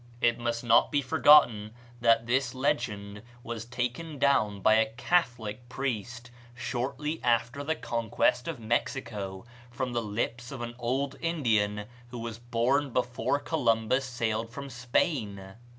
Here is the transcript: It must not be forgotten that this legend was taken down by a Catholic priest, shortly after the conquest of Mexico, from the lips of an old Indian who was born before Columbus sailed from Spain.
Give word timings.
It 0.19 0.39
must 0.39 0.63
not 0.63 0.91
be 0.91 1.03
forgotten 1.03 1.75
that 1.99 2.25
this 2.25 2.55
legend 2.55 3.21
was 3.43 3.65
taken 3.65 4.17
down 4.17 4.59
by 4.59 4.77
a 4.77 4.91
Catholic 4.93 5.69
priest, 5.69 6.31
shortly 6.55 7.21
after 7.23 7.63
the 7.63 7.75
conquest 7.75 8.47
of 8.47 8.59
Mexico, 8.59 9.45
from 9.69 9.93
the 9.93 10.01
lips 10.01 10.51
of 10.51 10.61
an 10.61 10.73
old 10.79 11.17
Indian 11.21 11.85
who 12.09 12.17
was 12.17 12.39
born 12.39 12.89
before 12.89 13.37
Columbus 13.37 14.03
sailed 14.05 14.49
from 14.49 14.71
Spain. 14.71 15.53